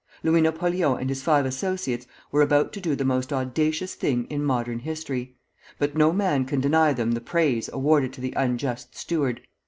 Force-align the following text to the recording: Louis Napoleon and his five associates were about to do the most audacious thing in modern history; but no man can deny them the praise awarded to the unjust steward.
Louis 0.23 0.41
Napoleon 0.41 0.97
and 0.99 1.09
his 1.11 1.21
five 1.21 1.45
associates 1.45 2.07
were 2.31 2.41
about 2.41 2.73
to 2.73 2.81
do 2.81 2.95
the 2.95 3.05
most 3.05 3.31
audacious 3.31 3.93
thing 3.93 4.25
in 4.31 4.43
modern 4.43 4.79
history; 4.79 5.35
but 5.77 5.95
no 5.95 6.11
man 6.11 6.43
can 6.45 6.59
deny 6.59 6.91
them 6.91 7.11
the 7.11 7.21
praise 7.21 7.69
awarded 7.71 8.11
to 8.13 8.21
the 8.21 8.33
unjust 8.35 8.97
steward. 8.97 9.41